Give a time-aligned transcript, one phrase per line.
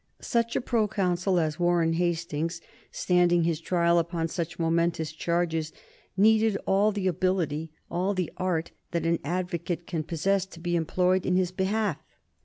[0.19, 2.59] Such a proconsul as Warren Hastings
[2.91, 5.71] standing his trial upon such momentous charges
[6.17, 11.23] needed all the ability, all the art that an advocate can possess to be employed
[11.23, 11.97] in his behalf.